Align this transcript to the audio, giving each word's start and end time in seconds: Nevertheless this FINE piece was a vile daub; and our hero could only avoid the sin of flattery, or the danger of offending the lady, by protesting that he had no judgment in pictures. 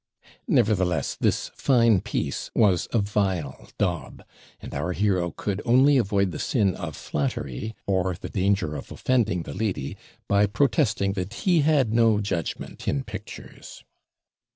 Nevertheless 0.47 1.13
this 1.19 1.51
FINE 1.53 2.01
piece 2.01 2.49
was 2.55 2.87
a 2.91 2.97
vile 2.97 3.69
daub; 3.77 4.23
and 4.59 4.73
our 4.73 4.93
hero 4.93 5.29
could 5.29 5.61
only 5.63 5.97
avoid 5.97 6.31
the 6.31 6.39
sin 6.39 6.73
of 6.73 6.95
flattery, 6.95 7.75
or 7.85 8.15
the 8.19 8.27
danger 8.29 8.73
of 8.75 8.91
offending 8.91 9.43
the 9.43 9.53
lady, 9.53 9.95
by 10.27 10.47
protesting 10.47 11.13
that 11.13 11.31
he 11.45 11.59
had 11.61 11.93
no 11.93 12.19
judgment 12.19 12.87
in 12.87 13.03
pictures. 13.03 13.83